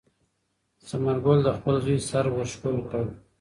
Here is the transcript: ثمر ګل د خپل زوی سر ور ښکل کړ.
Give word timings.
ثمر 0.87 1.17
ګل 1.25 1.39
د 1.45 1.49
خپل 1.57 1.75
زوی 1.85 1.97
سر 2.09 2.25
ور 2.31 2.47
ښکل 2.53 2.77
کړ. 2.89 3.03